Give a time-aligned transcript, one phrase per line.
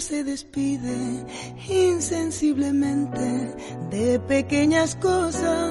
[0.00, 1.26] se despide
[1.68, 3.54] insensiblemente
[3.90, 5.70] de pequeñas cosas.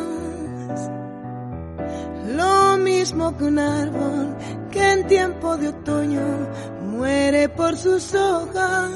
[2.35, 4.37] Lo mismo que un árbol
[4.71, 6.47] que en tiempo de otoño
[6.91, 8.91] muere por sus hojas.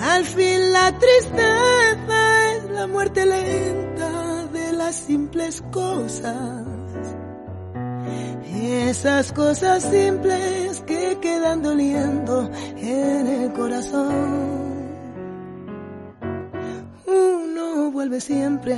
[0.00, 6.63] Al fin la tristeza es la muerte lenta de las simples cosas.
[8.82, 14.12] Esas cosas simples que quedan doliendo en el corazón.
[17.06, 18.76] Uno vuelve siempre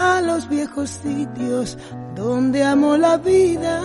[0.00, 1.78] a los viejos sitios
[2.16, 3.80] donde amó la vida.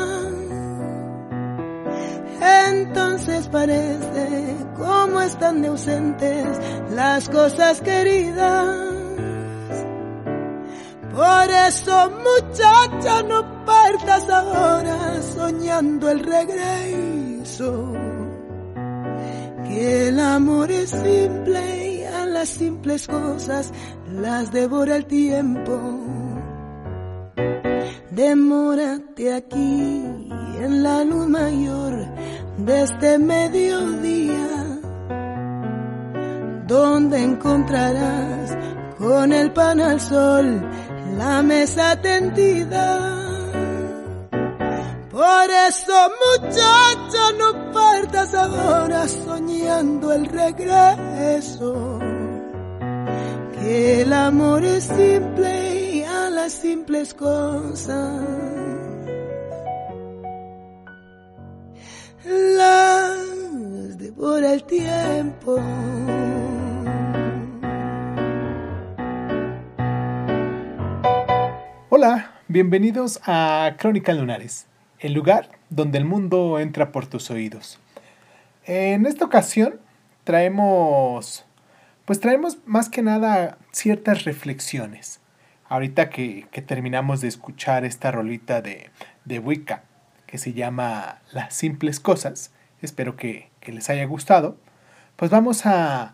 [2.68, 6.48] Entonces parece como están de ausentes
[6.90, 8.95] las cosas queridas.
[11.16, 17.94] Por eso muchacha no partas ahora soñando el regreso.
[19.64, 23.72] Que el amor es simple y a las simples cosas
[24.12, 25.80] las devora el tiempo.
[28.12, 30.04] Demórate aquí
[30.60, 31.94] en la luz mayor
[32.58, 34.82] de este mediodía,
[36.68, 38.58] donde encontrarás
[38.98, 40.62] con el pan al sol
[41.18, 43.16] la mesa tendida.
[45.12, 52.00] Por eso muchacha no partas ahora soñando el regreso.
[53.60, 58.22] Que el amor es simple y a las simples cosas.
[62.26, 65.60] Las devora el tiempo.
[71.98, 74.68] Hola, bienvenidos a Crónica Lunares,
[75.00, 77.80] el lugar donde el mundo entra por tus oídos.
[78.66, 79.80] En esta ocasión
[80.26, 81.46] traemos,
[82.04, 85.22] pues traemos más que nada ciertas reflexiones.
[85.70, 88.90] Ahorita que, que terminamos de escuchar esta rolita de,
[89.24, 89.86] de Wicca
[90.28, 92.52] que se llama Las simples cosas,
[92.82, 94.58] espero que, que les haya gustado,
[95.16, 96.14] pues vamos a,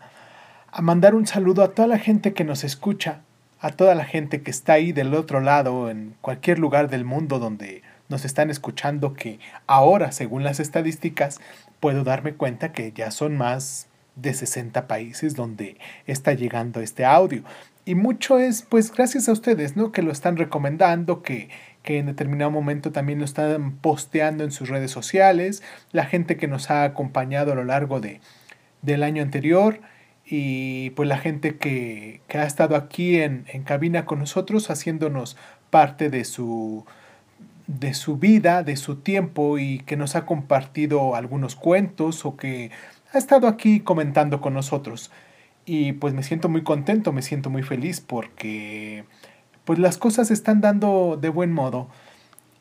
[0.70, 3.22] a mandar un saludo a toda la gente que nos escucha
[3.62, 7.38] a toda la gente que está ahí del otro lado, en cualquier lugar del mundo
[7.38, 11.40] donde nos están escuchando, que ahora, según las estadísticas,
[11.78, 13.86] puedo darme cuenta que ya son más
[14.16, 15.78] de 60 países donde
[16.08, 17.44] está llegando este audio.
[17.84, 19.92] Y mucho es, pues, gracias a ustedes, ¿no?
[19.92, 21.48] Que lo están recomendando, que,
[21.84, 25.62] que en determinado momento también lo están posteando en sus redes sociales,
[25.92, 28.20] la gente que nos ha acompañado a lo largo de,
[28.82, 29.80] del año anterior
[30.34, 35.36] y pues la gente que, que ha estado aquí en, en, cabina con nosotros haciéndonos
[35.68, 36.86] parte de su,
[37.66, 42.70] de su vida, de su tiempo y que nos ha compartido algunos cuentos o que
[43.12, 45.10] ha estado aquí comentando con nosotros.
[45.66, 49.04] Y pues me siento muy contento, me siento muy feliz porque
[49.66, 51.88] pues las cosas están dando de buen modo.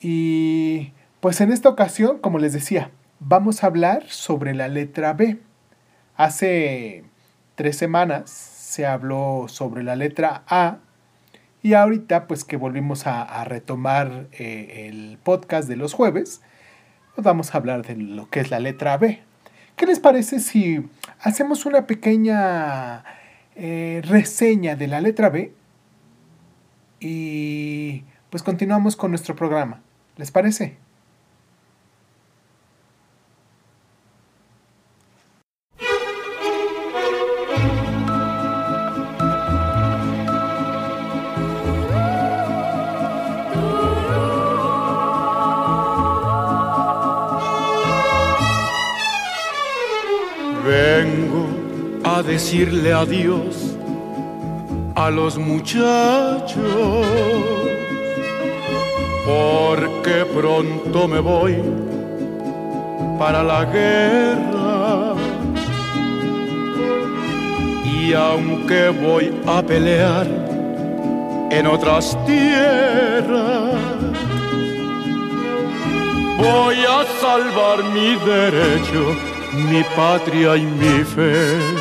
[0.01, 5.39] Y pues en esta ocasión, como les decía, vamos a hablar sobre la letra B.
[6.17, 7.05] Hace
[7.55, 10.77] tres semanas se habló sobre la letra A
[11.61, 16.41] y ahorita pues que volvimos a, retomar eh, el podcast de los jueves,
[17.17, 19.21] vamos a hablar de lo que es la letra B.
[19.75, 20.87] ¿Qué les parece si
[21.19, 23.03] hacemos una pequeña
[23.55, 25.53] eh, reseña de la letra B
[26.99, 29.81] y pues continuamos con nuestro programa?
[30.17, 30.77] ¿Les parece?
[52.31, 53.75] Decirle adiós
[54.95, 57.05] a los muchachos,
[59.25, 61.57] porque pronto me voy
[63.19, 65.13] para la guerra.
[67.95, 70.27] Y aunque voy a pelear
[71.57, 73.75] en otras tierras,
[76.37, 81.80] voy a salvar mi derecho mi patria y mi fe.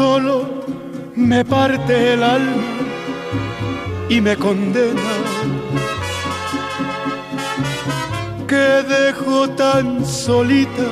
[0.00, 0.36] Solo
[1.14, 2.62] me parte el alma
[4.08, 5.12] y me condena
[8.48, 8.66] que
[8.96, 10.88] dejo tan solita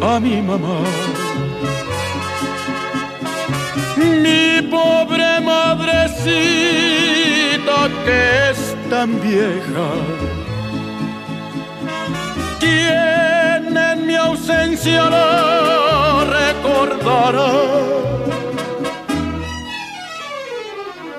[0.00, 0.80] a mi mamá.
[3.98, 6.18] Mi pobre madrecita
[8.06, 9.88] que es tan vieja.
[12.60, 13.35] ¿Quién en
[14.06, 17.50] mi ausencia la recordará?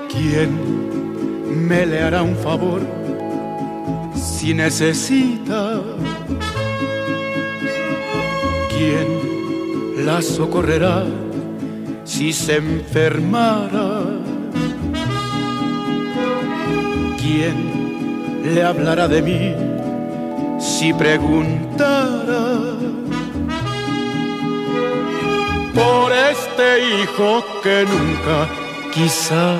[0.08, 0.50] ¿Quién
[1.68, 2.80] me le hará un favor
[4.14, 5.80] si necesita?
[8.74, 11.04] ¿Quién la socorrerá
[12.04, 14.02] si se enfermara?
[17.20, 17.56] ¿Quién
[18.54, 19.54] le hablará de mí
[20.58, 22.47] si preguntara?
[25.74, 28.48] Por este hijo que nunca
[28.92, 29.56] quizá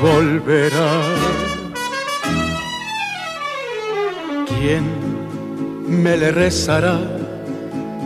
[0.00, 0.92] volverá.
[4.48, 4.84] ¿Quién
[6.02, 6.98] me le rezará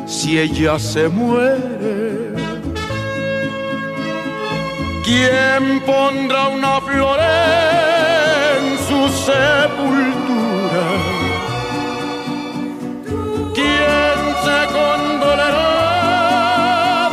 [0.06, 2.34] si ella se muere?
[5.04, 10.25] ¿Quién pondrá una flor en su sepultura?
[14.76, 15.72] Condolerá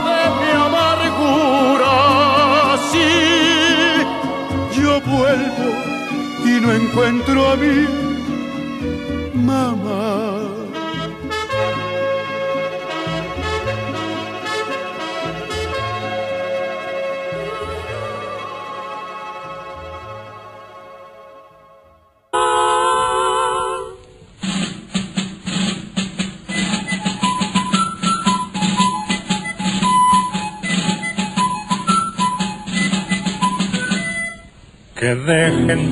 [0.08, 1.96] de mi amargura
[2.90, 3.10] si
[4.80, 5.70] yo vuelvo
[6.46, 7.76] y no encuentro a mi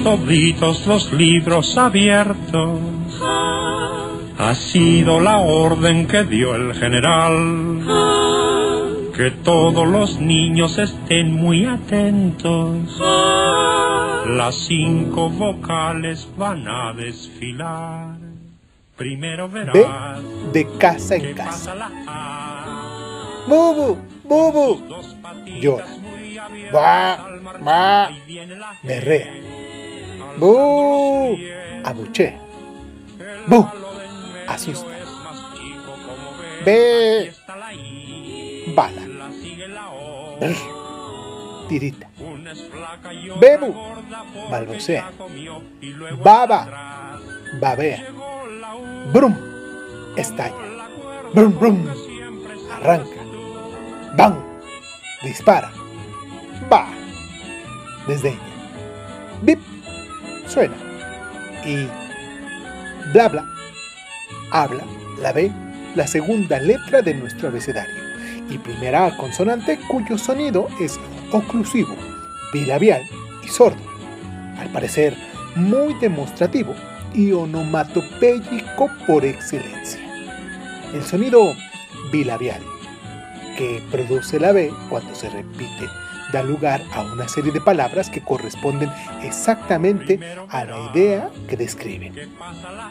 [0.03, 2.79] toditos los libros abiertos.
[4.37, 7.83] Ha sido la orden que dio el general.
[9.15, 12.99] Que todos los niños estén muy atentos.
[14.27, 18.15] Las cinco vocales van a desfilar.
[18.95, 20.21] Primero verás
[20.53, 21.49] de casa en casa.
[21.49, 23.45] pasa la A.
[23.47, 24.81] Bubu, bubu.
[25.59, 25.85] Llora.
[26.73, 27.17] Va,
[27.65, 28.09] va.
[28.83, 29.60] Berrea.
[30.41, 31.37] Bu.
[31.85, 32.33] Abuche.
[33.47, 33.65] Bu.
[34.47, 34.89] Asusta.
[36.65, 37.31] Ve.
[38.77, 39.03] Bala.
[40.41, 40.57] Brr.
[41.69, 42.07] Tirita.
[43.41, 43.69] Bebu.
[44.51, 45.03] Balbucea.
[46.25, 46.67] Baba.
[47.61, 47.99] Babea.
[49.13, 49.35] Brum.
[50.17, 50.65] Estalla.
[51.35, 51.77] Brum, brum.
[52.75, 53.21] Arranca.
[54.17, 54.35] Bang.
[55.23, 55.69] Dispara.
[56.71, 56.87] Va.
[58.07, 58.49] Desdeña.
[59.45, 59.70] Bip.
[60.51, 60.75] Suena.
[61.65, 61.87] Y
[63.13, 63.45] bla bla.
[64.51, 64.83] Habla
[65.21, 65.49] la B,
[65.95, 67.95] la segunda letra de nuestro abecedario.
[68.49, 70.99] Y primera consonante cuyo sonido es
[71.31, 71.95] oclusivo,
[72.51, 73.01] bilabial
[73.41, 73.79] y sordo.
[74.59, 75.15] Al parecer
[75.55, 76.75] muy demostrativo
[77.13, 80.01] y onomatopéyico por excelencia.
[80.93, 81.53] El sonido
[82.11, 82.61] bilabial
[83.57, 85.87] que produce la B cuando se repite
[86.31, 88.89] da lugar a una serie de palabras que corresponden
[89.23, 90.19] exactamente
[90.49, 92.13] a la idea que describen.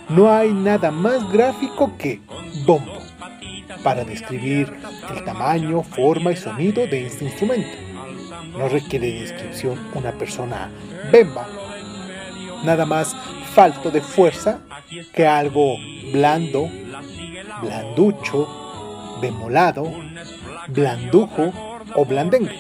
[0.09, 2.20] No hay nada más gráfico que
[2.66, 2.99] bombo
[3.82, 4.73] para describir
[5.14, 7.76] el tamaño, forma y sonido de este instrumento.
[8.56, 10.70] No requiere descripción una persona
[11.11, 11.47] bemba,
[12.64, 13.14] nada más
[13.54, 14.61] falto de fuerza
[15.14, 15.76] que algo
[16.12, 16.68] blando,
[17.62, 19.90] blanducho, bemolado,
[20.68, 22.56] blandujo o blandengue.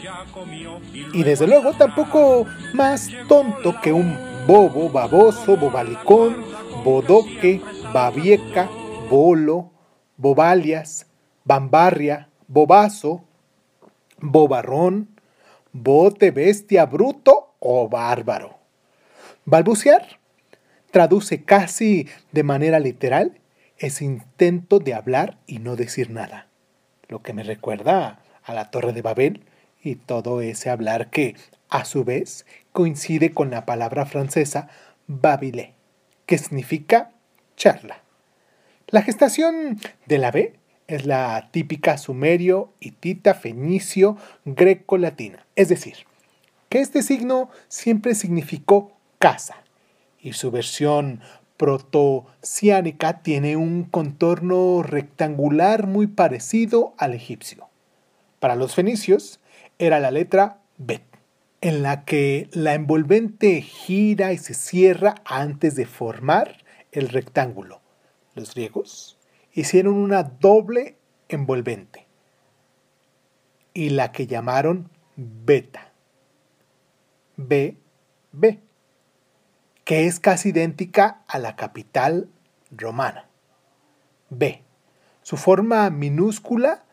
[1.12, 6.44] Y desde luego tampoco más tonto que un bobo, baboso, bobalicón,
[6.84, 7.60] bodoque,
[7.92, 8.68] babieca,
[9.08, 9.70] bolo,
[10.16, 11.06] bobalias,
[11.44, 13.24] bambarria, bobazo,
[14.18, 15.08] bobarrón,
[15.72, 18.58] bote, bestia, bruto o bárbaro.
[19.44, 20.20] Balbucear
[20.90, 23.40] traduce casi de manera literal
[23.78, 26.48] ese intento de hablar y no decir nada,
[27.08, 28.20] lo que me recuerda
[28.50, 29.42] a la Torre de Babel
[29.82, 31.36] y todo ese hablar que,
[31.68, 34.68] a su vez, coincide con la palabra francesa
[35.06, 35.74] babilé,
[36.26, 37.12] que significa
[37.56, 38.02] charla.
[38.88, 40.54] La gestación de la B
[40.88, 45.94] es la típica sumerio, hitita, fenicio, greco-latina, es decir,
[46.68, 49.56] que este signo siempre significó casa,
[50.20, 51.20] y su versión
[51.56, 57.69] protociánica tiene un contorno rectangular muy parecido al egipcio.
[58.40, 59.38] Para los fenicios
[59.78, 61.04] era la letra Bet,
[61.60, 67.82] en la que la envolvente gira y se cierra antes de formar el rectángulo.
[68.34, 69.18] Los griegos
[69.52, 70.96] hicieron una doble
[71.28, 72.06] envolvente
[73.74, 75.92] y la que llamaron beta.
[77.36, 77.76] B,
[78.32, 78.60] B,
[79.84, 82.30] que es casi idéntica a la capital
[82.70, 83.28] romana.
[84.30, 84.62] B.
[85.22, 86.84] Su forma minúscula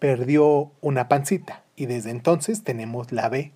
[0.00, 3.52] perdió una pancita y desde entonces tenemos la B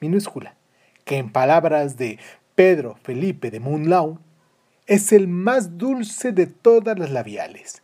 [0.00, 0.56] minúscula,
[1.04, 2.18] que en palabras de
[2.54, 4.18] Pedro Felipe de Munlau
[4.86, 7.82] es el más dulce de todas las labiales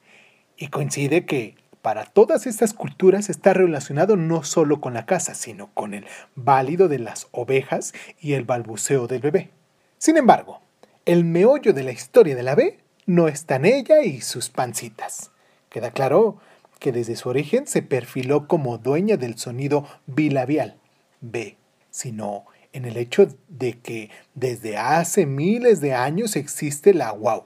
[0.59, 5.73] y coincide que para todas estas culturas está relacionado no solo con la casa, sino
[5.75, 6.07] con el
[6.37, 9.51] válido de las ovejas y el balbuceo del bebé.
[9.99, 10.61] Sin embargo,
[11.07, 15.33] el meollo de la historia de la B no está en ella y sus pancitas.
[15.69, 16.39] Queda claro
[16.83, 20.79] que desde su origen se perfiló como dueña del sonido bilabial,
[21.21, 21.57] B,
[21.91, 27.45] sino en el hecho de que desde hace miles de años existe la wow,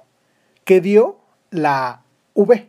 [0.64, 2.02] que dio la
[2.32, 2.66] V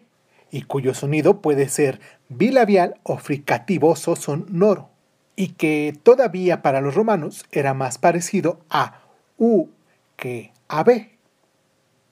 [0.52, 4.90] y cuyo sonido puede ser bilabial o fricativoso sonoro,
[5.38, 9.04] y que todavía para los romanos era más parecido a
[9.38, 9.70] U
[10.18, 11.18] que a B,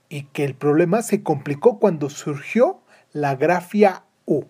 [0.08, 2.80] y que el problema se complicó cuando surgió
[3.12, 4.46] la grafia U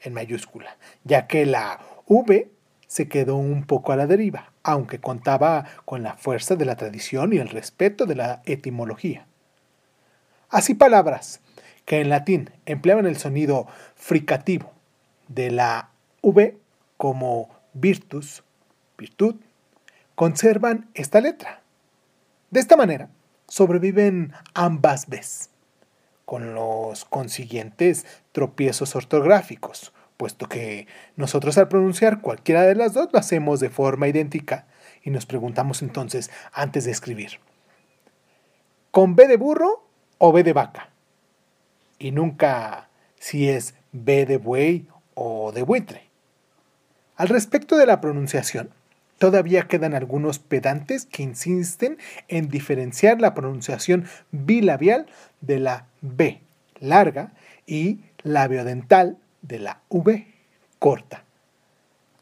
[0.00, 2.50] en mayúscula, ya que la V
[2.86, 7.32] se quedó un poco a la deriva, aunque contaba con la fuerza de la tradición
[7.32, 9.26] y el respeto de la etimología.
[10.48, 11.40] Así palabras
[11.84, 13.66] que en latín empleaban el sonido
[13.96, 14.72] fricativo
[15.28, 15.90] de la
[16.22, 16.56] V
[16.96, 18.44] como virtus,
[18.96, 19.36] virtud,
[20.14, 21.60] conservan esta letra.
[22.50, 23.08] De esta manera,
[23.48, 25.50] sobreviven ambas veces,
[26.24, 33.18] con los consiguientes tropiezos ortográficos, puesto que nosotros al pronunciar cualquiera de las dos lo
[33.18, 34.66] hacemos de forma idéntica
[35.02, 37.40] y nos preguntamos entonces antes de escribir,
[38.90, 39.86] ¿con B de burro
[40.18, 40.90] o B de vaca?
[41.98, 42.88] y nunca
[43.18, 46.10] si es B de buey o de buitre.
[47.16, 48.70] Al respecto de la pronunciación,
[49.24, 51.96] todavía quedan algunos pedantes que insisten
[52.28, 55.06] en diferenciar la pronunciación bilabial
[55.40, 56.42] de la B
[56.78, 57.32] larga
[57.66, 60.26] y labiodental de la V
[60.78, 61.24] corta,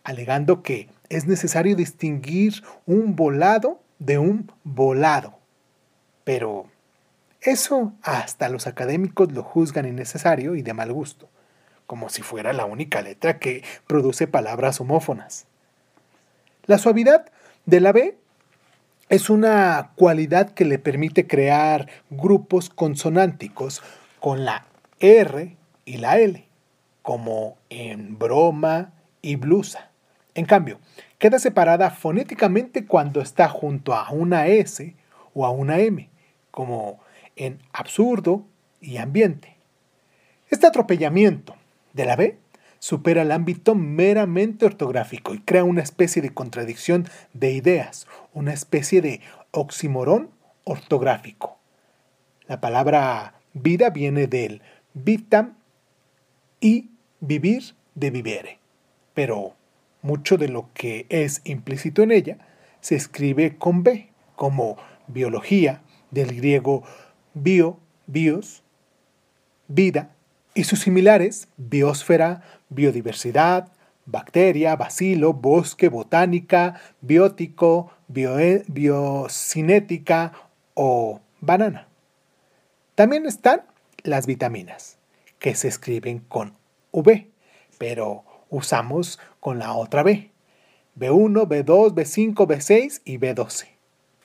[0.05, 5.41] alegando que es necesario distinguir un volado de un volado.
[6.23, 6.67] Pero
[7.41, 11.29] eso hasta los académicos lo juzgan innecesario y de mal gusto,
[11.89, 15.49] como si fuera la única letra que produce palabras homófonas.
[16.67, 17.27] La suavidad
[17.67, 18.17] de la B
[19.09, 23.83] es una cualidad que le permite crear grupos consonánticos
[24.21, 24.67] con la
[25.01, 26.47] R y la L,
[27.03, 28.93] como en broma
[29.23, 29.91] y blusa.
[30.37, 30.79] En cambio,
[31.19, 34.95] queda separada fonéticamente cuando está junto a una S
[35.35, 36.09] o a una M,
[36.53, 37.01] como
[37.35, 38.47] en absurdo
[38.81, 39.57] y ambiente.
[40.49, 41.57] Este atropellamiento
[41.93, 42.39] de la B
[42.83, 49.01] supera el ámbito meramente ortográfico y crea una especie de contradicción de ideas, una especie
[49.01, 49.21] de
[49.53, 50.31] oximorón
[50.65, 51.59] ortográfico.
[52.49, 54.63] La palabra vida viene del
[54.95, 55.55] vitam
[56.61, 58.59] y vivir de vivere,
[59.15, 59.55] pero
[60.03, 62.39] mucho de lo que es implícito en ella
[62.81, 66.83] se escribe con B, como biología, del griego
[67.33, 68.65] bio, bios,
[69.69, 70.12] vida,
[70.55, 73.69] y sus similares, biosfera, biodiversidad,
[74.07, 80.33] bacteria, bacilo, bosque, botánica, biótico, biocinética
[80.75, 81.89] o banana.
[82.95, 83.63] También están
[84.03, 84.99] las vitaminas,
[85.39, 86.55] que se escriben con
[86.91, 87.31] V,
[87.79, 90.31] pero usamos con la otra B.
[90.99, 93.69] B1, B2, B5, B6 y B12.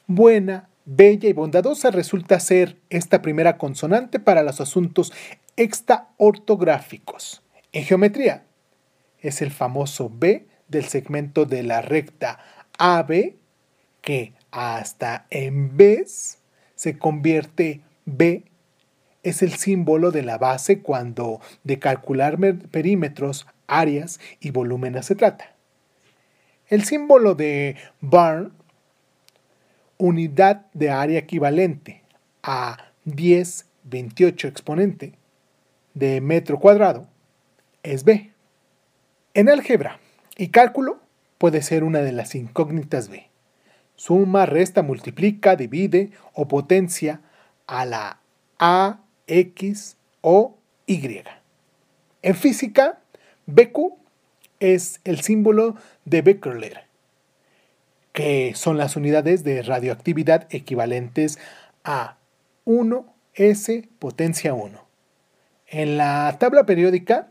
[0.05, 5.11] Buena, Bella y bondadosa resulta ser esta primera consonante para los asuntos
[5.57, 7.43] extraortográficos.
[7.73, 8.45] En geometría,
[9.19, 12.39] es el famoso B del segmento de la recta
[12.77, 13.35] AB
[14.01, 16.39] que hasta en vez
[16.75, 18.45] se convierte B.
[19.23, 22.37] Es el símbolo de la base cuando de calcular
[22.71, 25.53] perímetros, áreas y volúmenes se trata.
[26.69, 28.53] El símbolo de Barn
[29.97, 32.03] unidad de área equivalente
[32.43, 35.13] a 10, 28 exponente
[35.97, 37.07] de metro cuadrado
[37.83, 38.31] es B.
[39.33, 39.99] En álgebra
[40.35, 40.99] y cálculo
[41.37, 43.27] puede ser una de las incógnitas B.
[43.95, 47.21] Suma, resta, multiplica, divide o potencia
[47.65, 48.19] a la
[48.59, 51.23] A, X o Y.
[52.21, 52.99] En física,
[53.47, 53.93] BQ
[54.59, 55.75] es el símbolo
[56.05, 56.79] de Becquerel,
[58.13, 61.39] que son las unidades de radioactividad equivalentes
[61.83, 62.17] a
[62.65, 64.86] 1S potencia 1.
[65.67, 67.27] En la tabla periódica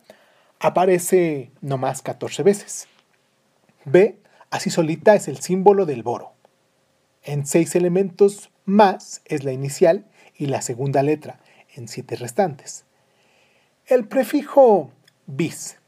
[0.61, 2.87] aparece nomás 14 veces.
[3.87, 4.19] B,
[4.51, 6.33] así solita, es el símbolo del boro.
[7.23, 10.05] En seis elementos más es la inicial
[10.37, 11.41] y la segunda letra,
[11.75, 12.85] en siete restantes.
[13.87, 14.91] El prefijo
[15.27, 15.79] bis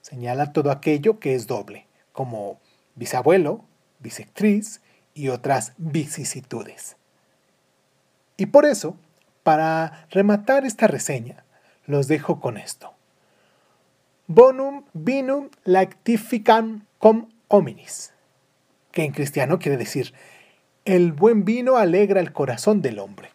[0.00, 2.58] señala todo aquello que es doble, como
[2.94, 3.64] bisabuelo,
[3.98, 4.80] bisectriz
[5.12, 6.96] y otras vicisitudes.
[8.36, 8.96] Y por eso,
[9.42, 11.44] para rematar esta reseña,
[11.88, 12.92] los dejo con esto.
[14.28, 18.12] Bonum vinum lactificam com hominis,
[18.92, 20.12] que en cristiano quiere decir,
[20.84, 23.30] el buen vino alegra el corazón del hombre.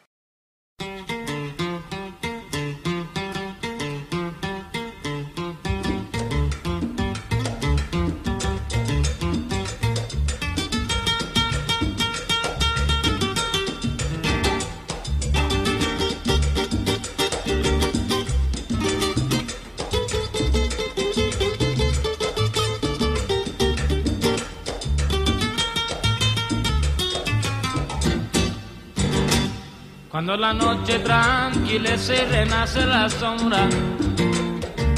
[30.33, 33.69] Cuando la noche tranquilece, renace la sombra.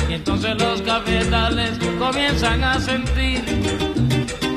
[0.08, 3.44] Y entonces los cafetales comienzan a sentir.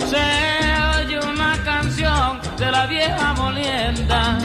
[0.07, 4.39] Se oye una canción de la vieja molienda.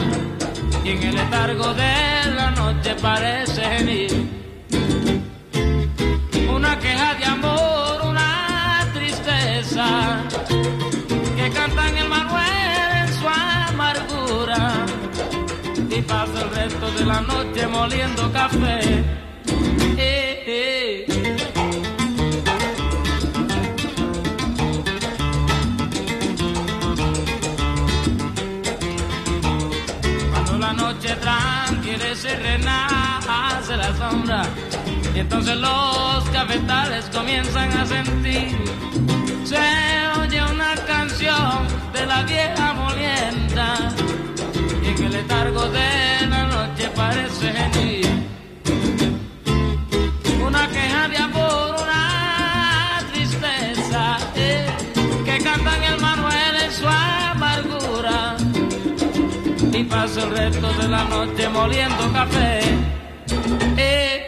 [0.84, 4.33] Y en el letargo de la noche parece venir.
[16.04, 19.04] Y pasa el resto de la noche moliendo café.
[30.32, 34.42] Cuando la noche tranquila se renace la sombra
[35.14, 38.58] y entonces los cafetales comienzan a sentir.
[39.44, 39.58] Se
[40.20, 42.83] oye una canción de la vieja molienda
[45.24, 48.06] letargo de la noche parece venir
[50.46, 54.66] una queja de amor, una tristeza eh,
[55.24, 58.36] que cantan el Manuel en su amargura
[59.72, 62.60] y pasa el resto de la noche moliendo café.
[63.76, 64.23] Eh.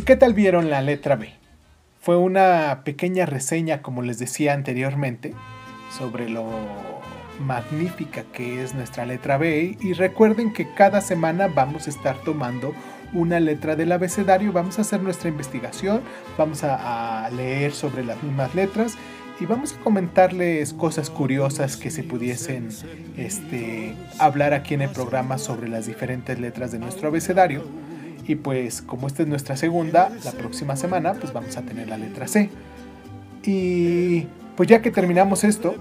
[0.00, 1.28] ¿Y qué tal vieron la letra B?
[2.00, 5.34] Fue una pequeña reseña, como les decía anteriormente,
[5.94, 6.46] sobre lo
[7.38, 9.76] magnífica que es nuestra letra B.
[9.78, 12.74] Y recuerden que cada semana vamos a estar tomando
[13.12, 16.00] una letra del abecedario, vamos a hacer nuestra investigación,
[16.38, 18.94] vamos a, leer sobre las mismas letras
[19.38, 22.70] y vamos a comentarles cosas curiosas que se pudiesen
[23.18, 27.89] este, hablar aquí en el programa sobre las diferentes letras de nuestro abecedario.
[28.26, 31.98] Y pues como esta es nuestra segunda, la próxima semana pues vamos a tener la
[31.98, 32.50] letra C.
[33.42, 35.74] Y pues ya que terminamos esto,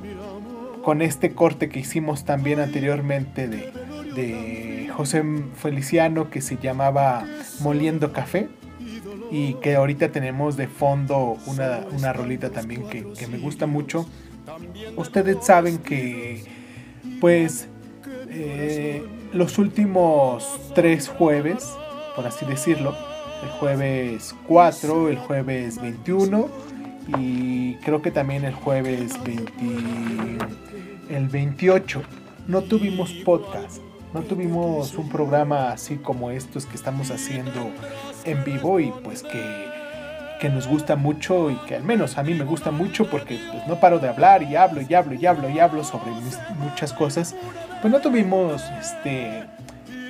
[0.83, 3.71] con este corte que hicimos también anteriormente de,
[4.15, 5.23] de José
[5.55, 7.25] Feliciano que se llamaba
[7.59, 8.49] Moliendo Café
[9.31, 14.07] y que ahorita tenemos de fondo una, una rolita también que, que me gusta mucho.
[14.95, 16.43] Ustedes saben que
[17.19, 17.67] pues
[18.29, 21.67] eh, los últimos tres jueves
[22.19, 22.93] por así decirlo.
[23.41, 26.49] El jueves 4, el jueves 21
[27.17, 30.45] y creo que también el jueves 20,
[31.09, 32.01] el 28.
[32.47, 33.81] No tuvimos podcast
[34.13, 37.71] no tuvimos un programa así como estos que estamos haciendo
[38.25, 39.69] en vivo y pues que,
[40.41, 43.65] que nos gusta mucho y que al menos a mí me gusta mucho porque pues,
[43.65, 46.11] no paro de hablar y hablo y hablo y hablo y hablo sobre
[46.57, 47.33] muchas cosas.
[47.81, 49.45] Pues no tuvimos este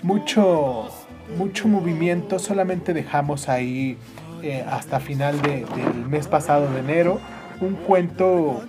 [0.01, 0.89] mucho
[1.37, 3.97] mucho movimiento, solamente dejamos ahí
[4.41, 5.65] eh, hasta final del
[6.09, 7.19] mes pasado de enero
[7.61, 8.63] un cuento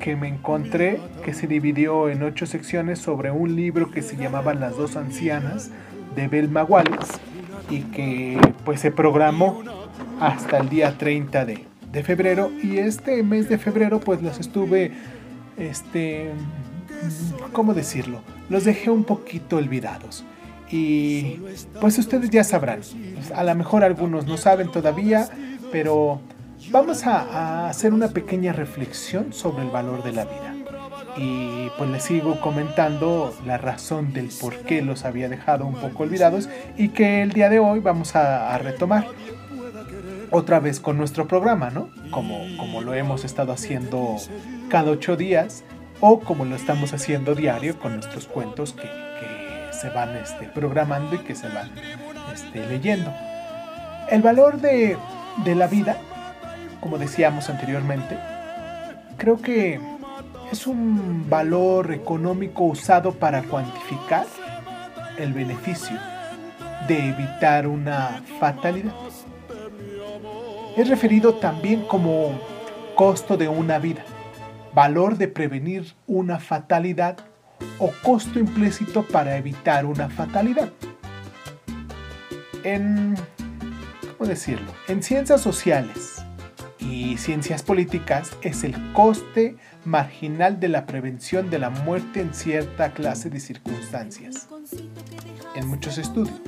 [0.00, 4.54] que me encontré que se dividió en ocho secciones sobre un libro que se llamaba
[4.54, 5.70] Las dos ancianas
[6.16, 7.18] de Belma Wallace
[7.68, 9.62] y que pues se programó
[10.20, 14.92] hasta el día 30 de, de febrero y este mes de febrero pues los estuve
[15.58, 16.30] este
[17.52, 18.20] ¿cómo decirlo?
[18.48, 20.24] Los dejé un poquito olvidados.
[20.70, 21.40] Y
[21.80, 22.80] pues ustedes ya sabrán.
[23.34, 25.28] A lo mejor algunos no saben todavía,
[25.72, 26.20] pero
[26.70, 30.54] vamos a, hacer una pequeña reflexión sobre el valor de la vida.
[31.16, 36.04] Y pues les sigo comentando la razón del por qué los había dejado un poco
[36.04, 39.06] olvidados y que el día de hoy vamos a, retomar
[40.30, 41.90] otra vez con nuestro programa, ¿no?
[42.12, 44.16] Como, como lo hemos estado haciendo
[44.68, 45.64] cada ocho días
[45.98, 49.09] o como lo estamos haciendo diario con nuestros cuentos que,
[49.80, 51.70] se van este, programando y que se van
[52.32, 53.12] este, leyendo.
[54.10, 54.96] El valor de,
[55.44, 55.96] de la vida
[56.80, 58.18] como decíamos anteriormente,
[59.16, 59.78] creo que
[60.50, 64.26] es un valor económico usado para cuantificar
[65.18, 65.96] el beneficio
[66.88, 68.92] de evitar una fatalidad.
[70.76, 72.40] Es referido también como
[72.94, 74.02] costo de una vida,
[74.74, 77.18] valor de prevenir una fatalidad
[77.78, 80.70] o costo implícito para evitar una fatalidad.
[82.62, 83.14] En,
[84.16, 84.72] ¿cómo decirlo?
[84.88, 86.20] En ciencias sociales,
[86.80, 92.92] y ciencias políticas es el coste marginal de la prevención de la muerte en cierta
[92.92, 94.48] clase de circunstancias.
[95.54, 96.40] En muchos estudios.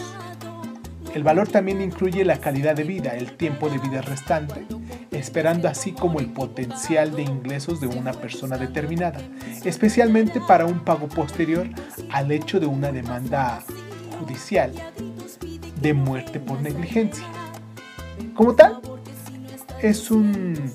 [1.14, 4.66] El valor también incluye la calidad de vida, el tiempo de vida restante,
[5.22, 9.20] esperando así como el potencial de ingresos de una persona determinada,
[9.64, 11.68] especialmente para un pago posterior
[12.10, 13.62] al hecho de una demanda
[14.18, 14.72] judicial
[15.80, 17.24] de muerte por negligencia.
[18.34, 18.80] Como tal,
[19.80, 20.72] es un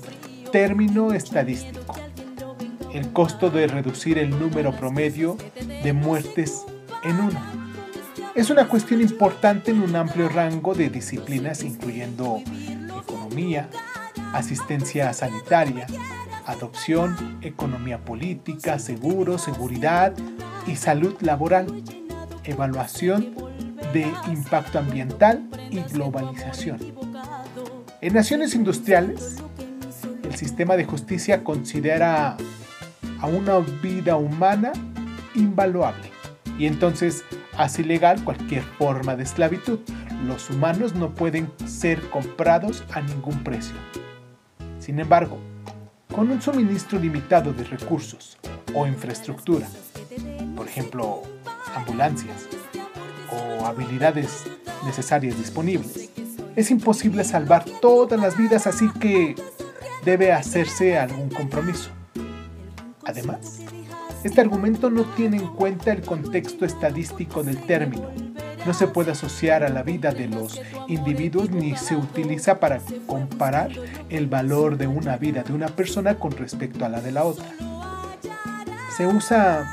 [0.50, 1.94] término estadístico.
[2.94, 5.36] El costo de reducir el número promedio
[5.82, 6.62] de muertes
[7.04, 7.40] en uno.
[8.34, 12.40] Es una cuestión importante en un amplio rango de disciplinas incluyendo
[13.08, 13.68] economía,
[14.32, 15.86] asistencia sanitaria,
[16.46, 20.14] adopción, economía política, seguro, seguridad
[20.66, 21.82] y salud laboral,
[22.44, 23.34] evaluación
[23.92, 26.78] de impacto ambiental y globalización.
[28.00, 29.36] En naciones industriales,
[30.22, 32.36] el sistema de justicia considera
[33.20, 34.72] a una vida humana
[35.34, 36.10] invaluable
[36.58, 37.24] y entonces
[37.56, 39.80] hace ilegal cualquier forma de esclavitud.
[40.26, 43.76] Los humanos no pueden ser comprados a ningún precio.
[44.88, 45.36] Sin embargo,
[46.14, 48.38] con un suministro limitado de recursos
[48.72, 49.68] o infraestructura,
[50.56, 51.24] por ejemplo,
[51.76, 52.48] ambulancias
[53.30, 54.44] o habilidades
[54.86, 56.08] necesarias disponibles,
[56.56, 59.34] es imposible salvar todas las vidas, así que
[60.06, 61.90] debe hacerse algún compromiso.
[63.04, 63.60] Además,
[64.24, 68.08] este argumento no tiene en cuenta el contexto estadístico del término.
[68.66, 73.70] No se puede asociar a la vida de los individuos ni se utiliza para comparar
[74.08, 77.46] el valor de una vida de una persona con respecto a la de la otra.
[78.96, 79.66] Se usa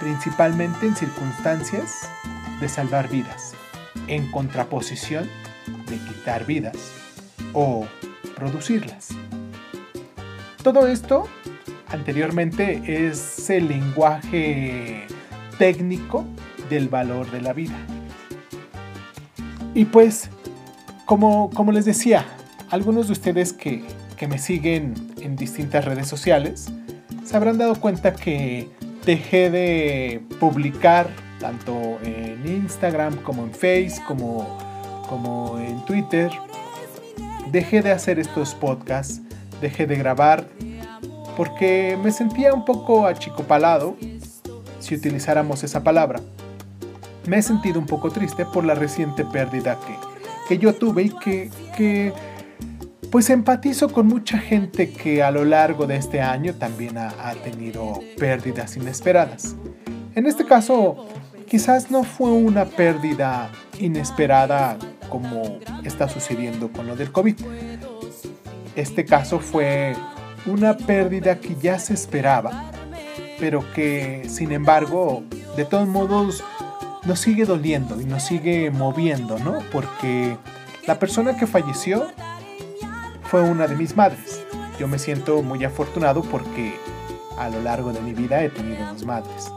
[0.00, 2.08] principalmente en circunstancias
[2.60, 3.54] de salvar vidas,
[4.06, 5.28] en contraposición
[5.88, 6.76] de quitar vidas
[7.52, 7.86] o
[8.34, 9.08] producirlas.
[10.62, 11.28] Todo esto
[11.88, 15.06] anteriormente es el lenguaje
[15.58, 16.24] técnico
[16.68, 17.76] del valor de la vida.
[19.78, 20.28] Y pues,
[21.04, 22.24] como, como les decía,
[22.68, 23.84] algunos de ustedes que,
[24.16, 26.66] que me siguen en distintas redes sociales
[27.24, 28.68] se habrán dado cuenta que
[29.06, 31.06] dejé de publicar
[31.38, 34.58] tanto en Instagram como en Facebook como
[35.08, 36.28] como en Twitter,
[37.52, 39.20] dejé de hacer estos podcasts,
[39.60, 40.48] dejé de grabar,
[41.36, 43.96] porque me sentía un poco achicopalado,
[44.80, 46.20] si utilizáramos esa palabra.
[47.26, 49.94] Me he sentido un poco triste por la reciente pérdida que,
[50.48, 52.12] que yo tuve y que, que
[53.10, 57.34] pues empatizo con mucha gente que a lo largo de este año también ha, ha,
[57.34, 59.56] tenido pérdidas inesperadas.
[60.14, 61.06] En este caso,
[61.46, 64.76] quizás no fue una pérdida inesperada
[65.08, 67.36] como está sucediendo con lo del COVID.
[68.76, 69.94] Este caso fue
[70.46, 72.70] una pérdida que ya se esperaba,
[73.40, 75.22] pero que sin embargo,
[75.56, 76.44] de todos modos,
[77.08, 79.60] nos sigue doliendo y nos sigue moviendo, ¿no?
[79.72, 80.36] Porque
[80.86, 82.06] la persona que falleció
[83.22, 84.44] fue una de mis madres.
[84.78, 86.74] Yo me siento muy afortunado porque
[87.38, 89.50] a lo largo de mi vida he tenido dos madres.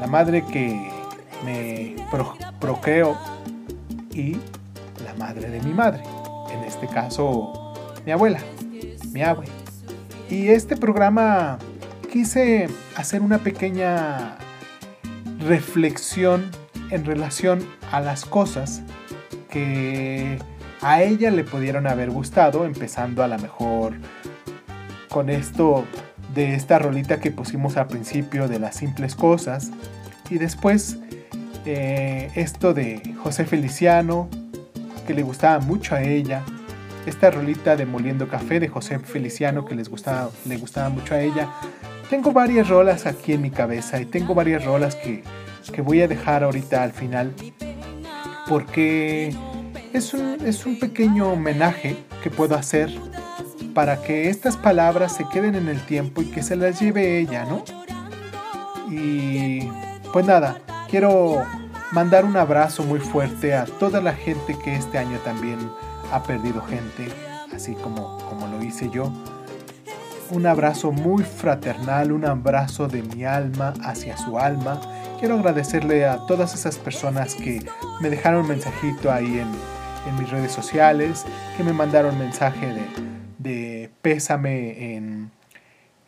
[0.00, 0.90] La madre que
[1.44, 1.96] me
[2.60, 3.18] procreó
[4.12, 4.36] y
[5.04, 6.04] la madre de mi madre.
[6.52, 7.74] En este caso,
[8.06, 8.38] mi abuela,
[9.12, 9.46] mi abue.
[10.30, 11.58] Y este programa
[12.12, 14.36] quise hacer una pequeña
[15.40, 16.61] reflexión
[16.92, 18.82] en relación a las cosas
[19.50, 20.38] que
[20.82, 23.94] a ella le pudieron haber gustado, empezando a lo mejor
[25.08, 25.84] con esto
[26.34, 29.70] de esta rolita que pusimos al principio de las simples cosas
[30.30, 30.98] y después
[31.64, 34.28] eh, esto de José Feliciano
[35.06, 36.42] que le gustaba mucho a ella
[37.06, 41.20] esta rolita de Moliendo Café de José Feliciano que les gustaba, le gustaba mucho a
[41.20, 41.48] ella.
[42.08, 45.22] Tengo varias rolas aquí en mi cabeza y tengo varias rolas que,
[45.70, 47.32] que voy a dejar ahorita al final
[48.48, 49.34] porque
[49.92, 52.90] es un, es un pequeño homenaje que puedo hacer
[53.74, 57.44] para que estas palabras se queden en el tiempo y que se las lleve ella,
[57.44, 57.64] ¿no?
[58.90, 59.68] Y
[60.12, 60.58] pues nada,
[60.90, 61.44] quiero
[61.92, 65.58] mandar un abrazo muy fuerte a toda la gente que este año también
[66.12, 67.08] ha perdido gente,
[67.54, 69.10] así como, como lo hice yo.
[70.30, 74.80] Un abrazo muy fraternal, un abrazo de mi alma hacia su alma.
[75.22, 77.64] Quiero agradecerle a todas esas personas que
[78.00, 81.24] me dejaron mensajito ahí en, mis redes sociales,
[81.56, 82.66] que me mandaron mensaje
[83.38, 85.30] de, pésame en,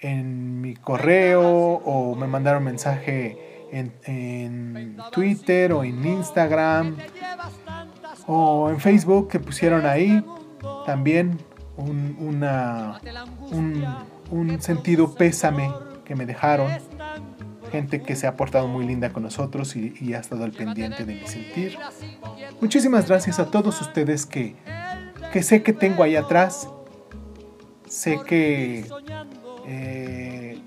[0.00, 6.96] en mi correo o me mandaron mensaje en, Twitter o en Instagram
[8.26, 10.24] o en Facebook que pusieron ahí
[10.86, 11.38] también
[11.76, 12.16] un,
[14.32, 15.70] un sentido pésame
[16.04, 16.68] que me dejaron
[17.74, 21.14] gente que se ha portado muy linda con nosotros y, ha estado al pendiente de
[21.16, 21.76] mi sentir.
[22.60, 24.54] Muchísimas gracias a todos ustedes que,
[25.32, 26.68] que sé que tengo ahí atrás.
[27.88, 28.86] Sé que
[29.66, 30.60] eh,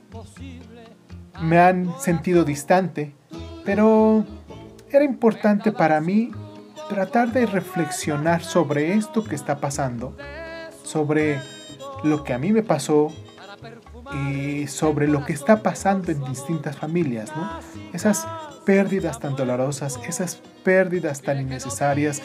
[1.41, 3.13] me han sentido distante,
[3.63, 4.25] pero
[4.91, 6.31] era importante para mí
[6.89, 10.17] tratar de reflexionar sobre esto que está pasando,
[10.83, 11.39] sobre
[12.03, 13.13] lo que a mí me pasó,
[14.13, 17.31] y sobre lo que está pasando en distintas familias.
[17.93, 18.25] Esas
[18.65, 22.21] pérdidas tan dolorosas, esas pérdidas tan innecesarias,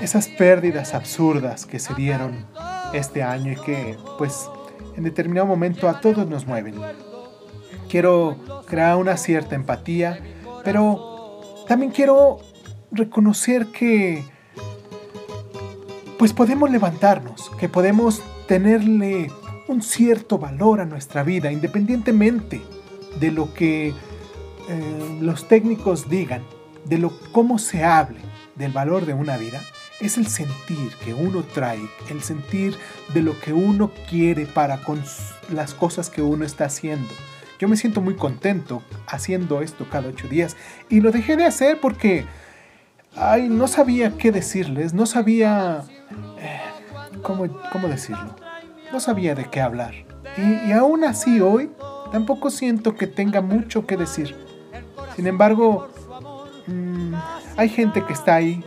[0.00, 2.46] esas pérdidas absurdas que se dieron
[2.92, 4.48] este año y que pues
[4.96, 6.74] en determinado momento a todos nos mueven.
[7.88, 10.20] Quiero crear una cierta empatía,
[10.64, 12.38] pero también quiero
[12.92, 14.24] reconocer que
[16.18, 19.30] pues podemos levantarnos, que podemos tenerle
[19.70, 22.60] un cierto valor a nuestra vida, independientemente
[23.18, 26.42] de lo que eh, los técnicos digan,
[26.84, 28.18] de lo cómo se hable
[28.56, 29.62] del valor de una vida,
[30.00, 32.74] es el sentir que uno trae, el sentir
[33.14, 35.02] de lo que uno quiere para con
[35.52, 37.12] las cosas que uno está haciendo.
[37.58, 40.56] Yo me siento muy contento haciendo esto cada ocho días
[40.88, 42.24] y lo dejé de hacer porque
[43.14, 45.84] ay, no sabía qué decirles, no sabía
[46.38, 46.60] eh,
[47.22, 48.34] cómo, cómo decirlo
[48.92, 49.94] no sabía de qué hablar.
[50.36, 51.70] Y, aún así hoy
[52.12, 54.36] tampoco siento que tenga mucho que decir.
[55.16, 55.88] Sin embargo,
[56.66, 57.14] mm,
[57.56, 58.64] hay gente que está ahí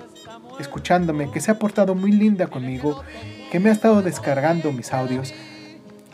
[0.60, 3.02] escuchándome, que se ha portado muy linda conmigo,
[3.52, 5.34] que me ha estado descargando mis audios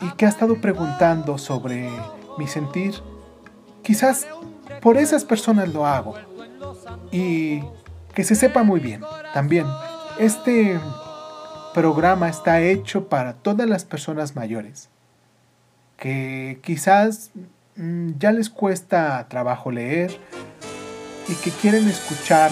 [0.00, 1.90] y que ha estado preguntando sobre
[2.38, 2.94] mi sentir.
[3.82, 4.26] Quizás
[4.80, 6.14] por esas personas lo hago.
[7.12, 7.62] Y
[8.14, 9.02] que se sepa muy bien
[9.34, 9.66] también.
[10.18, 10.78] Este
[11.74, 14.88] programa está hecho para todas las personas mayores
[16.00, 17.30] que quizás
[17.76, 20.18] mm, ya les cuesta trabajo leer
[21.28, 22.50] y que quieren escuchar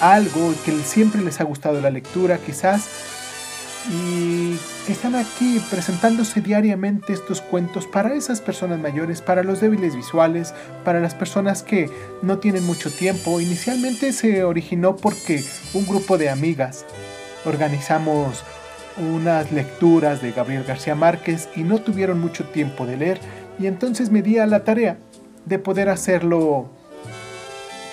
[0.00, 2.88] algo que siempre les ha gustado la lectura quizás
[3.90, 4.56] y
[4.88, 11.00] están aquí presentándose diariamente estos cuentos para esas personas mayores, para los débiles visuales, para
[11.00, 11.90] las personas que
[12.22, 13.40] no tienen mucho tiempo.
[13.40, 16.86] Inicialmente se originó porque un grupo de amigas
[17.44, 18.44] organizamos
[18.96, 23.20] unas lecturas de Gabriel García Márquez y no tuvieron mucho tiempo de leer
[23.58, 24.98] y entonces me di a la tarea
[25.44, 26.68] de poder hacerlo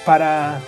[0.05, 0.59] para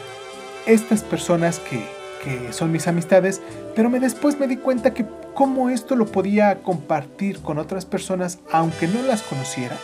[0.66, 1.84] estas personas que,
[2.24, 3.42] que son mis amistades,
[3.76, 8.40] pero me, después me di cuenta que cómo esto lo podía compartir con otras personas
[8.52, 9.78] aunque no las conociera.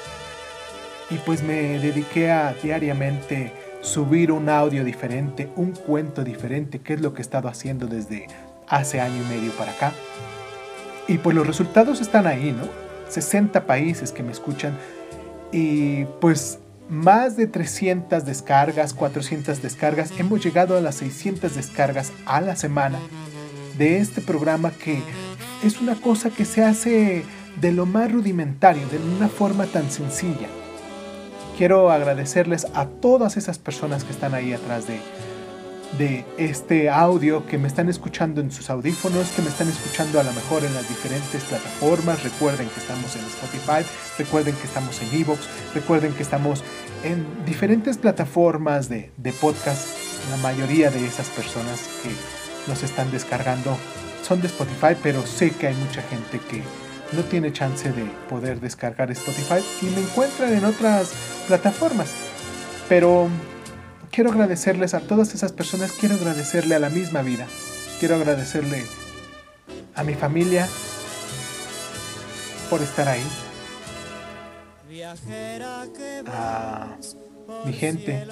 [1.09, 7.01] Y pues me dediqué a diariamente subir un audio diferente, un cuento diferente, que es
[7.01, 8.27] lo que he estado haciendo desde
[8.69, 9.93] hace año y medio para acá.
[11.07, 12.67] Y pues los resultados están ahí, ¿no?
[13.09, 14.77] 60 países que me escuchan
[15.51, 20.11] y pues más de 300 descargas, 400 descargas.
[20.19, 22.99] Hemos llegado a las 600 descargas a la semana
[23.77, 25.01] de este programa que
[25.63, 27.23] es una cosa que se hace
[27.59, 30.47] de lo más rudimentario, de una forma tan sencilla.
[31.57, 34.99] Quiero agradecerles a todas esas personas que están ahí atrás de,
[35.97, 40.23] de este audio, que me están escuchando en sus audífonos, que me están escuchando a
[40.23, 42.23] lo mejor en las diferentes plataformas.
[42.23, 45.41] Recuerden que estamos en Spotify, recuerden que estamos en Evox,
[45.73, 46.63] recuerden que estamos
[47.03, 49.87] en diferentes plataformas de, de podcast.
[50.31, 52.09] La mayoría de esas personas que
[52.69, 53.77] nos están descargando
[54.21, 56.61] son de Spotify, pero sé que hay mucha gente que
[57.13, 61.13] no tiene chance de poder descargar Spotify y me encuentran en otras
[61.47, 62.13] plataformas.
[62.87, 63.27] Pero
[64.19, 67.47] quiero agradecerles a todas esas personas, quiero agradecerle a la misma vida,
[68.01, 68.83] quiero agradecerle
[69.95, 70.67] a mi familia
[72.69, 73.23] por estar ahí,
[76.27, 76.97] a
[77.63, 78.27] mi gente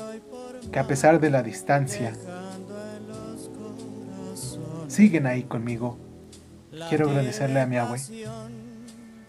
[0.74, 2.12] que a pesar de la distancia
[4.90, 5.98] siguen ahí conmigo.
[6.90, 8.02] Quiero agradecerle a mi abue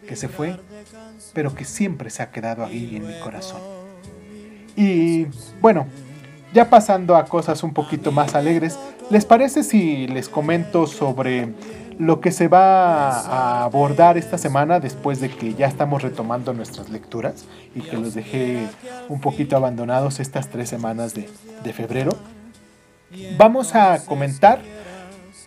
[0.08, 0.58] que se fue,
[1.34, 3.60] pero que siempre se ha quedado ahí en mi corazón.
[4.74, 5.26] Y
[5.60, 5.86] bueno,
[6.52, 8.78] ya pasando a cosas un poquito más alegres,
[9.10, 11.52] ¿les parece si les comento sobre
[11.98, 16.90] lo que se va a abordar esta semana después de que ya estamos retomando nuestras
[16.90, 18.68] lecturas y que los dejé
[19.08, 21.28] un poquito abandonados estas tres semanas de,
[21.64, 22.12] de febrero?
[23.36, 24.60] Vamos a comentar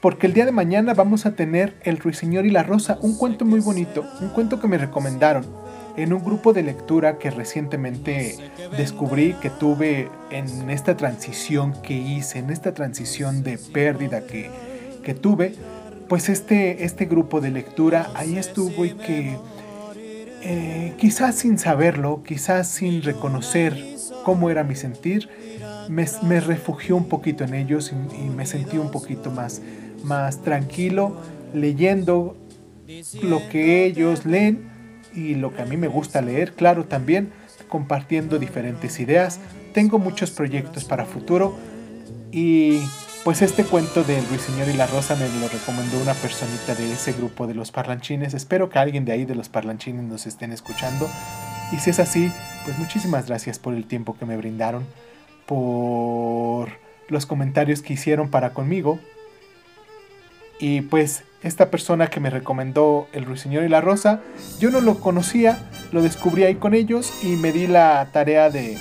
[0.01, 3.45] porque el día de mañana vamos a tener El Ruiseñor y la Rosa, un cuento
[3.45, 5.60] muy bonito, un cuento que me recomendaron
[5.97, 8.37] en un grupo de lectura que recientemente
[8.77, 14.49] descubrí que tuve en esta transición que hice, en esta transición de pérdida que,
[15.03, 15.53] que tuve,
[16.07, 19.37] pues este, este grupo de lectura ahí estuvo y que
[20.43, 23.77] eh, quizás sin saberlo, quizás sin reconocer
[24.23, 25.29] cómo era mi sentir,
[25.89, 29.61] me, me refugió un poquito en ellos y, y me sentí un poquito más,
[30.03, 31.15] más tranquilo
[31.53, 32.37] leyendo
[33.21, 34.70] lo que ellos leen
[35.13, 37.31] y lo que a mí me gusta leer, claro, también
[37.67, 39.39] compartiendo diferentes ideas.
[39.73, 41.57] Tengo muchos proyectos para futuro
[42.31, 42.79] y
[43.23, 47.13] pues este cuento del Ruiseñor y la Rosa me lo recomendó una personita de ese
[47.13, 48.33] grupo de los parlanchines.
[48.33, 51.09] Espero que alguien de ahí de los parlanchines nos estén escuchando.
[51.71, 52.31] Y si es así,
[52.65, 54.85] pues muchísimas gracias por el tiempo que me brindaron,
[55.45, 56.69] por
[57.07, 58.99] los comentarios que hicieron para conmigo
[60.59, 64.21] y pues esta persona que me recomendó El Ruiseñor y la Rosa,
[64.59, 65.57] yo no lo conocía,
[65.91, 68.77] lo descubrí ahí con ellos y me di la tarea de,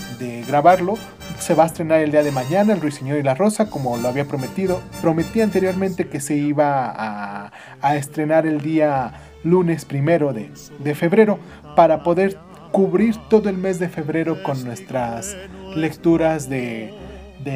[0.46, 0.94] grabarlo.
[1.38, 4.08] Se va a estrenar el día de mañana El Ruiseñor y la Rosa, como lo
[4.08, 4.82] había prometido.
[5.00, 11.38] Prometí anteriormente que se iba a, estrenar el día lunes primero de, febrero
[11.76, 12.36] para poder
[12.72, 15.34] cubrir todo el mes de febrero con nuestras
[15.74, 16.92] lecturas de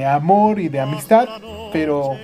[0.06, 1.28] amor y de amistad,
[1.72, 2.16] pero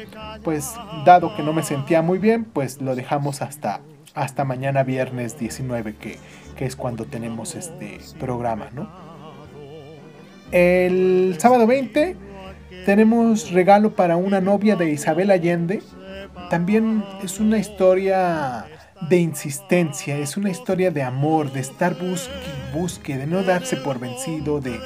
[0.42, 0.74] pues
[1.04, 3.80] dado que no me sentía muy bien, pues lo dejamos hasta,
[4.14, 6.18] hasta mañana viernes 19, que,
[6.56, 8.90] que es cuando tenemos este programa, ¿no?
[10.52, 12.16] El sábado 20
[12.84, 15.82] tenemos regalo para una novia de Isabel Allende.
[16.48, 18.66] También es una historia
[19.08, 22.32] de insistencia, es una historia de amor, de estar busque,
[22.74, 24.78] busque, de no darse por vencido, de,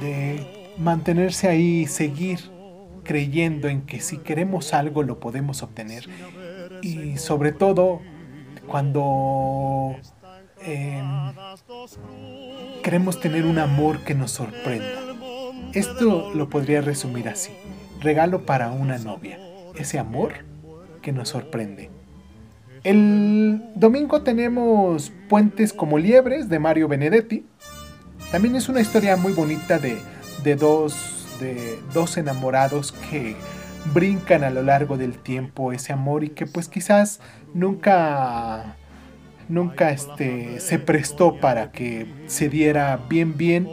[0.00, 2.51] de mantenerse ahí, seguir
[3.02, 6.08] creyendo en que si queremos algo lo podemos obtener.
[6.82, 8.00] Y sobre todo
[8.66, 9.96] cuando
[10.64, 11.02] eh,
[12.82, 15.00] queremos tener un amor que nos sorprenda.
[15.72, 17.52] Esto lo podría resumir así.
[18.00, 19.38] Regalo para una novia.
[19.74, 20.32] Ese amor
[21.00, 21.90] que nos sorprende.
[22.84, 27.46] El domingo tenemos Puentes como Liebres de Mario Benedetti.
[28.30, 29.98] También es una historia muy bonita de,
[30.42, 33.36] de dos de dos enamorados que
[33.92, 37.20] brincan a lo largo del tiempo ese amor y que pues quizás
[37.52, 38.76] nunca
[39.48, 43.68] nunca este se prestó para que se diera bien bien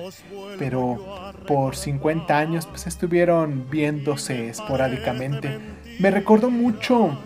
[0.57, 5.57] pero por 50 años pues estuvieron viéndose esporádicamente.
[5.99, 7.18] Me recordó mucho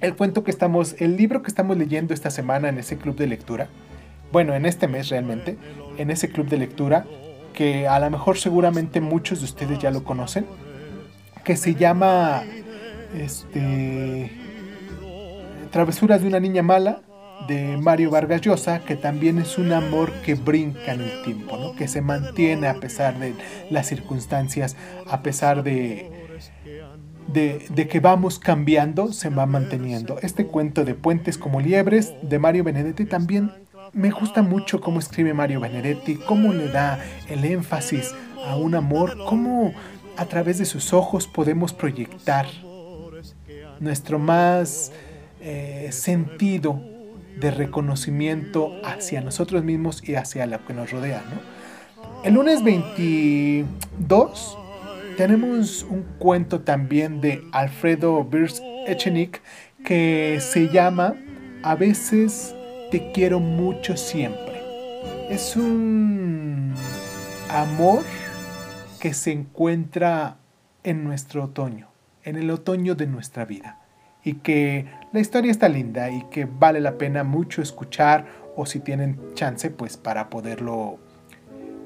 [0.00, 3.26] el cuento que estamos el libro que estamos leyendo esta semana en ese club de
[3.26, 3.68] lectura.
[4.30, 5.56] Bueno en este mes realmente
[5.96, 7.06] en ese club de lectura
[7.52, 10.46] que a lo mejor seguramente muchos de ustedes ya lo conocen,
[11.44, 12.42] que se llama
[13.16, 14.30] este,
[15.70, 17.02] Travesuras de una niña mala
[17.46, 21.74] de Mario Vargas Llosa, que también es un amor que brinca en el tiempo, ¿no?
[21.74, 23.34] que se mantiene a pesar de
[23.70, 24.76] las circunstancias,
[25.08, 26.10] a pesar de,
[27.28, 30.18] de, de, que vamos cambiando, se va manteniendo.
[30.22, 33.52] Este cuento de Puentes como Liebres de Mario Benedetti también
[33.92, 38.14] me gusta mucho cómo escribe Mario Benedetti, cómo le da el énfasis
[38.46, 39.72] a un amor, cómo
[40.16, 42.46] a través de sus ojos podemos proyectar
[43.80, 44.92] nuestro más
[45.40, 46.80] eh, sentido
[47.38, 51.22] de reconocimiento hacia nosotros mismos y hacia lo que nos rodea.
[52.22, 54.58] El lunes 22
[55.16, 59.40] tenemos un cuento también de Alfredo Birs Echenick
[59.84, 61.14] que se llama
[61.62, 62.54] A veces
[62.90, 64.60] te quiero mucho siempre.
[65.28, 66.74] Es un
[67.48, 68.02] amor
[68.98, 70.36] que se encuentra
[70.82, 71.88] en nuestro otoño,
[72.24, 73.78] en el otoño de nuestra vida
[74.24, 78.26] y que la historia está linda y que vale la pena mucho escuchar
[78.56, 80.98] o si tienen chance pues para poderlo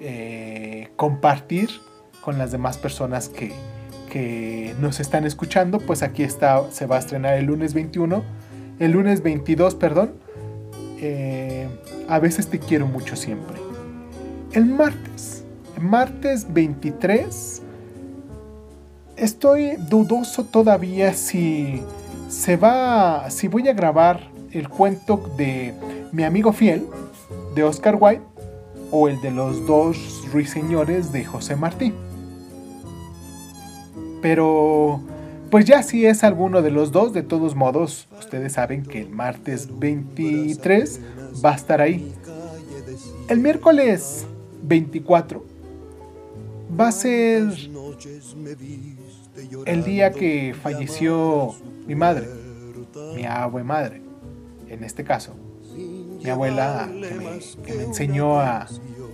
[0.01, 1.71] eh, compartir
[2.21, 3.53] con las demás personas que,
[4.11, 8.25] que nos están escuchando pues aquí está se va a estrenar el lunes 21
[8.81, 10.24] el lunes 22 perdón
[11.05, 11.69] eh,
[12.09, 13.57] a veces te quiero mucho siempre
[14.53, 15.45] el martes
[15.81, 17.63] martes 23
[19.17, 21.83] estoy dudoso todavía si
[22.29, 24.21] se va, si voy a grabar
[24.53, 25.75] el cuento de
[26.13, 26.87] Mi amigo fiel
[27.55, 28.23] de Oscar Wilde
[28.91, 29.97] o el de los dos
[30.33, 31.93] ruiseñores de José Martí.
[34.23, 35.01] Pero,
[35.55, 39.11] pues ya si es alguno de los dos, de todos modos, ustedes saben que el
[39.11, 41.01] martes 23
[41.45, 42.13] va a estar ahí.
[43.29, 44.27] El miércoles
[44.65, 45.47] 24
[46.77, 47.53] va a ser
[49.65, 51.55] el día que falleció
[51.87, 52.27] mi madre,
[53.15, 54.03] mi abue madre,
[54.69, 55.37] en este caso,
[55.73, 56.91] mi abuela
[57.65, 58.67] que me, enseñó a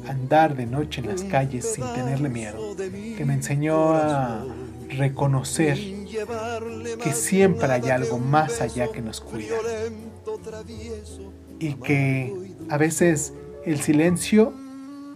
[0.08, 4.46] andar de noche en las calles sin tenerle miedo, que me enseñó a
[4.88, 5.99] reconocer
[7.02, 9.54] que siempre hay algo más allá que nos cuida
[11.58, 12.34] y que
[12.68, 13.32] a veces
[13.64, 14.52] el silencio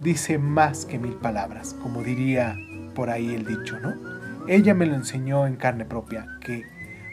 [0.01, 2.55] dice más que mil palabras, como diría
[2.93, 3.93] por ahí el dicho, ¿no?
[4.47, 6.63] Ella me lo enseñó en carne propia, que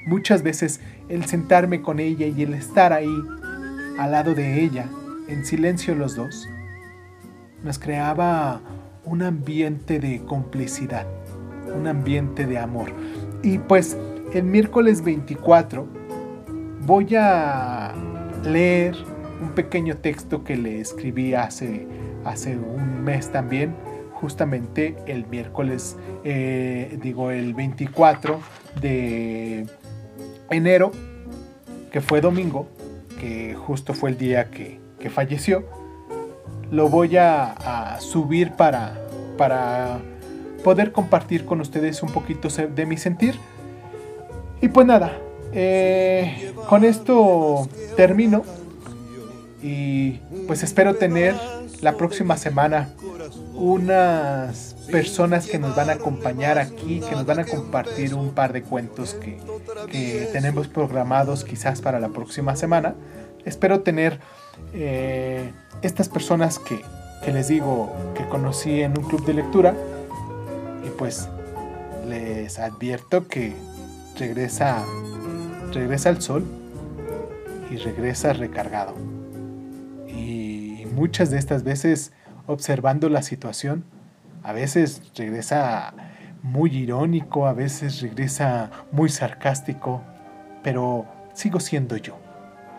[0.06, 3.14] muchas veces el sentarme con ella y el estar ahí,
[3.98, 4.86] al lado de ella,
[5.28, 6.46] en silencio los dos,
[7.64, 8.60] nos creaba
[9.04, 11.06] un ambiente de complicidad,
[11.74, 12.92] un ambiente de amor.
[13.42, 13.96] Y pues
[14.34, 15.86] el miércoles 24
[16.86, 17.94] voy a
[18.44, 18.96] leer
[19.40, 21.86] un pequeño texto que le escribí hace,
[22.24, 23.74] hace un mes también
[24.22, 28.38] justamente el miércoles, eh, digo el 24
[28.80, 29.66] de
[30.48, 30.92] enero,
[31.90, 32.68] que fue domingo,
[33.18, 34.80] que justo fue el día que,
[35.10, 35.64] falleció,
[36.70, 38.96] lo voy a, subir para,
[39.36, 39.98] para
[40.62, 43.38] poder compartir con ustedes un poquito de mi sentir.
[44.60, 45.18] Y pues nada,
[45.52, 48.44] eh, con esto termino
[49.62, 50.12] y
[50.46, 51.34] pues espero tener
[51.80, 52.88] la próxima semana
[53.54, 58.52] unas personas que nos van a acompañar aquí, que nos van a compartir un par
[58.52, 59.38] de cuentos que,
[60.32, 62.94] tenemos programados quizás para la próxima semana.
[63.44, 64.20] Espero tener
[64.74, 65.50] eh,
[65.82, 66.80] estas personas que,
[67.24, 69.74] que les digo que conocí en un club de lectura
[71.02, 71.28] pues
[72.06, 73.56] les advierto que
[74.16, 74.84] regresa,
[75.72, 76.44] regresa al sol
[77.72, 78.94] y regresa recargado.
[80.06, 82.12] Y muchas de estas veces
[82.46, 83.82] observando la situación,
[84.44, 85.92] a veces regresa
[86.40, 90.02] muy irónico, a veces regresa muy sarcástico,
[90.62, 92.16] pero sigo siendo yo.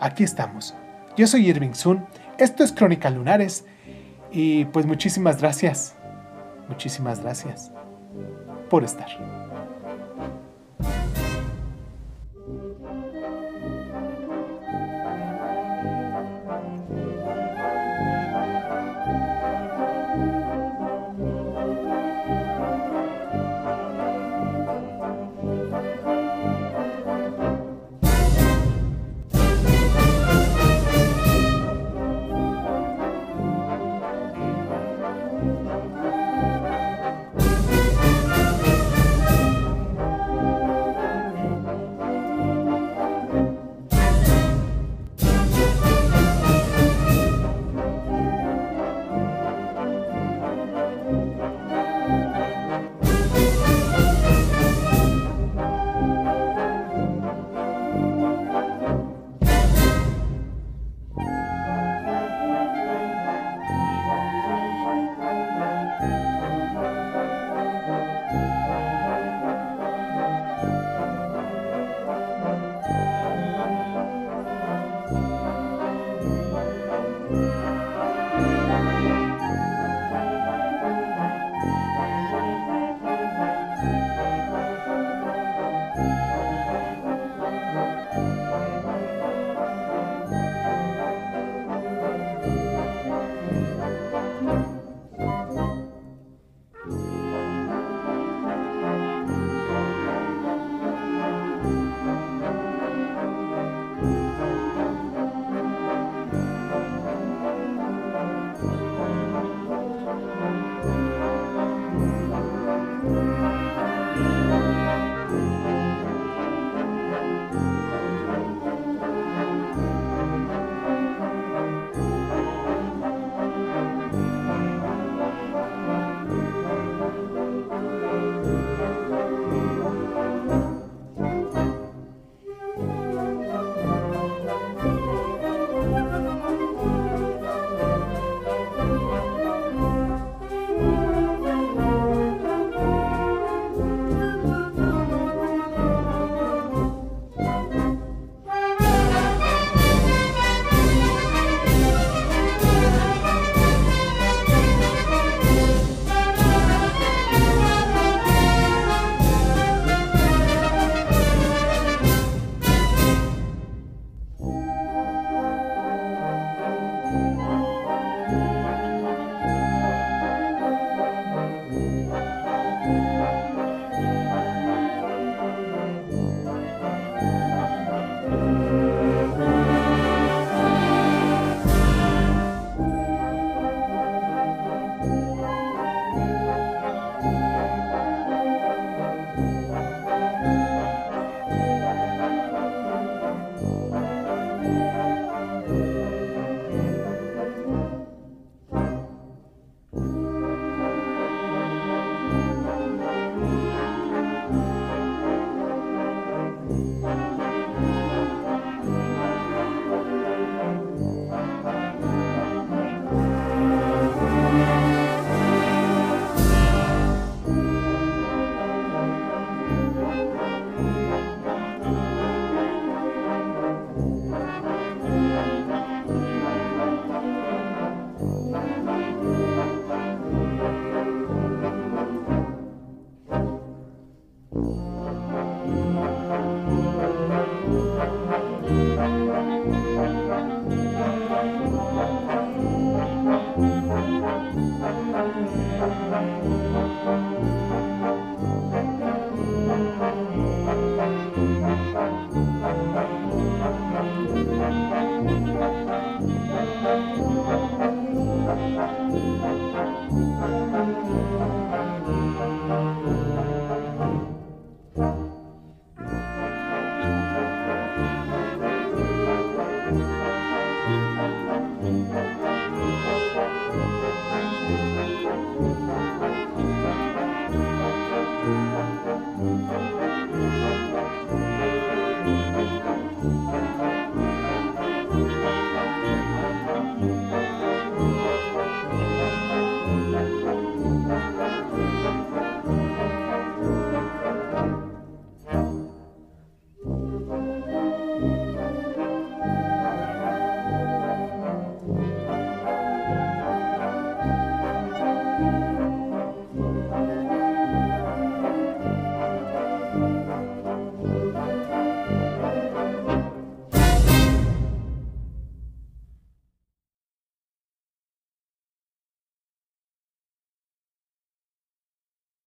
[0.00, 0.74] Aquí estamos.
[1.14, 2.06] Yo soy Irving Sun,
[2.38, 3.66] esto es Crónica Lunares
[4.32, 5.94] y pues muchísimas gracias,
[6.70, 7.70] muchísimas gracias
[8.74, 9.43] por estar.